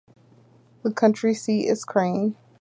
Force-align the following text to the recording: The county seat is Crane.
The 0.81 0.91
county 0.91 1.35
seat 1.35 1.67
is 1.67 1.85
Crane. 1.85 2.35